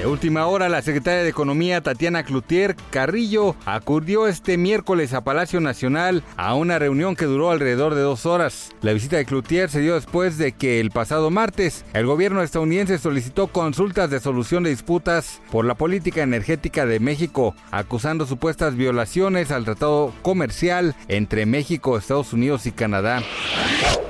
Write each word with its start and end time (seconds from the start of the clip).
De 0.00 0.06
última 0.06 0.46
hora, 0.46 0.70
la 0.70 0.80
secretaria 0.80 1.22
de 1.22 1.28
Economía 1.28 1.82
Tatiana 1.82 2.22
Cloutier 2.22 2.74
Carrillo 2.88 3.54
acudió 3.66 4.28
este 4.28 4.56
miércoles 4.56 5.12
a 5.12 5.24
Palacio 5.24 5.60
Nacional 5.60 6.24
a 6.38 6.54
una 6.54 6.78
reunión 6.78 7.16
que 7.16 7.26
duró 7.26 7.50
alrededor 7.50 7.94
de 7.94 8.00
dos 8.00 8.24
horas. 8.24 8.70
La 8.80 8.94
visita 8.94 9.18
de 9.18 9.26
Cloutier 9.26 9.68
se 9.68 9.80
dio 9.80 9.96
después 9.96 10.38
de 10.38 10.52
que 10.52 10.80
el 10.80 10.90
pasado 10.90 11.30
martes 11.30 11.84
el 11.92 12.06
gobierno 12.06 12.42
estadounidense 12.42 12.96
solicitó 12.96 13.48
consultas 13.48 14.08
de 14.08 14.20
solución 14.20 14.62
de 14.62 14.70
disputas 14.70 15.42
por 15.52 15.66
la 15.66 15.74
política 15.74 16.22
energética 16.22 16.86
de 16.86 16.98
México, 16.98 17.54
acusando 17.70 18.24
supuestas 18.24 18.76
violaciones 18.76 19.50
al 19.50 19.66
tratado 19.66 20.14
comercial 20.22 20.96
entre 21.08 21.44
México, 21.44 21.98
Estados 21.98 22.32
Unidos 22.32 22.64
y 22.64 22.72
Canadá. 22.72 23.22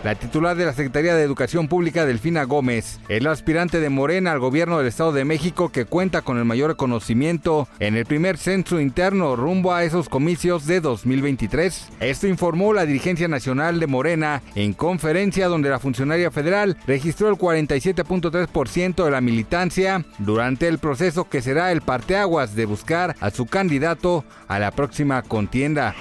La 0.05 0.15
titular 0.15 0.57
de 0.57 0.65
la 0.65 0.73
Secretaría 0.73 1.15
de 1.15 1.23
Educación 1.23 1.69
Pública, 1.69 2.07
Delfina 2.07 2.45
Gómez, 2.45 3.01
es 3.11 3.23
la 3.23 3.33
aspirante 3.33 3.81
de 3.81 3.91
Morena 3.91 4.33
al 4.33 4.39
gobierno 4.39 4.79
del 4.79 4.87
Estado 4.87 5.13
de 5.13 5.27
México 5.27 5.71
que 5.81 5.87
cuenta 5.87 6.21
con 6.21 6.37
el 6.37 6.45
mayor 6.45 6.77
conocimiento 6.77 7.67
en 7.79 7.97
el 7.97 8.05
primer 8.05 8.37
censo 8.37 8.81
interno 8.81 9.35
rumbo 9.35 9.73
a 9.73 9.83
esos 9.83 10.11
comicios 10.11 10.67
de 10.67 10.83
2023. 10.83 11.89
Esto 12.01 12.27
informó 12.27 12.75
la 12.75 12.85
dirigencia 12.85 13.29
nacional 13.29 13.81
de 13.81 13.87
Morena 13.87 14.43
en 14.55 14.75
conferencia 14.75 15.49
donde 15.49 15.71
la 15.71 15.79
funcionaria 15.79 16.31
federal 16.31 16.77
registró 16.87 17.31
el 17.31 17.37
47.3% 17.37 19.05
de 19.05 19.11
la 19.11 19.23
militancia 19.23 20.05
durante 20.19 20.69
el 20.69 20.79
proceso 20.79 21.31
que 21.31 21.41
será 21.41 21.73
el 21.73 21.81
parteaguas 21.81 22.55
de 22.55 22.67
buscar 22.67 23.17
a 23.19 23.31
su 23.31 23.47
candidato 23.47 24.27
a 24.49 24.59
la 24.59 24.73
próxima 24.73 25.23
contienda. 25.23 25.95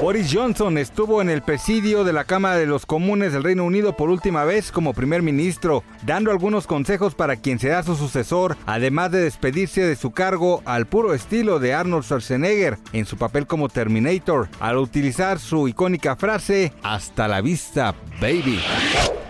Boris 0.00 0.30
Johnson 0.32 0.78
estuvo 0.78 1.20
en 1.20 1.28
el 1.28 1.42
presidio 1.42 2.04
de 2.04 2.12
la 2.12 2.22
Cámara 2.22 2.56
de 2.56 2.66
los 2.66 2.86
Comunes 2.86 3.32
del 3.32 3.42
Reino 3.42 3.64
Unido 3.64 3.96
por 3.96 4.10
última 4.10 4.44
vez 4.44 4.70
como 4.70 4.94
primer 4.94 5.22
ministro, 5.22 5.82
dando 6.06 6.30
algunos 6.30 6.68
consejos 6.68 7.16
para 7.16 7.34
quien 7.34 7.58
será 7.58 7.82
su 7.82 7.96
sucesor, 7.96 8.56
además 8.64 9.10
de 9.10 9.22
despedirse 9.22 9.80
de 9.80 9.96
su 9.96 10.12
cargo 10.12 10.62
al 10.66 10.86
puro 10.86 11.14
estilo 11.14 11.58
de 11.58 11.74
Arnold 11.74 12.04
Schwarzenegger 12.04 12.78
en 12.92 13.06
su 13.06 13.16
papel 13.16 13.48
como 13.48 13.68
Terminator, 13.68 14.48
al 14.60 14.76
utilizar 14.76 15.40
su 15.40 15.66
icónica 15.66 16.14
frase, 16.14 16.72
hasta 16.84 17.26
la 17.26 17.40
vista, 17.40 17.92
baby. 18.20 18.60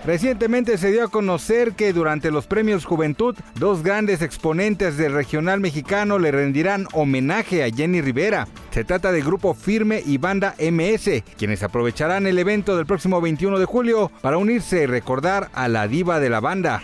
Recientemente 0.05 0.79
se 0.79 0.91
dio 0.91 1.05
a 1.05 1.09
conocer 1.09 1.73
que 1.73 1.93
durante 1.93 2.31
los 2.31 2.47
premios 2.47 2.85
Juventud, 2.85 3.37
dos 3.57 3.83
grandes 3.83 4.23
exponentes 4.23 4.97
del 4.97 5.13
regional 5.13 5.61
mexicano 5.61 6.19
le 6.19 6.31
rendirán 6.31 6.87
homenaje 6.93 7.63
a 7.63 7.71
Jenny 7.71 8.01
Rivera. 8.01 8.49
Se 8.79 8.85
trata 8.85 9.11
de 9.11 9.23
Grupo 9.23 9.55
Firme 9.55 10.01
y 10.07 10.19
Banda 10.19 10.55
MS, 10.61 11.25
quienes 11.37 11.65
aprovecharán 11.65 12.29
el 12.29 12.39
evento 12.39 12.77
del 12.77 12.87
próximo 12.87 13.21
21 13.21 13.59
de 13.59 13.65
julio 13.65 14.13
para 14.23 14.39
unirse 14.39 14.85
y 14.85 14.87
recordar 14.87 15.51
a 15.53 15.67
la 15.67 15.89
diva 15.89 16.21
de 16.21 16.31
la 16.31 16.39
banda. 16.39 16.81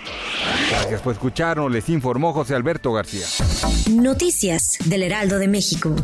Gracias 0.70 1.00
por 1.02 1.12
escucharnos, 1.12 1.70
les 1.70 1.88
informó 1.88 2.32
José 2.32 2.56
Alberto 2.56 2.92
García. 2.92 3.24
Noticias 3.92 4.76
del 4.86 5.04
Heraldo 5.04 5.38
de 5.38 5.46
México. 5.46 5.94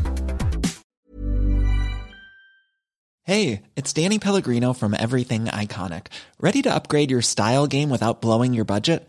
Hey, 3.24 3.62
it's 3.74 3.92
Danny 3.92 4.20
Pellegrino 4.20 4.72
from 4.72 4.94
Everything 4.94 5.46
Iconic. 5.46 6.06
Ready 6.38 6.62
to 6.62 6.72
upgrade 6.72 7.10
your 7.10 7.22
style 7.22 7.66
game 7.66 7.90
without 7.90 8.20
blowing 8.20 8.54
your 8.54 8.64
budget? 8.64 9.08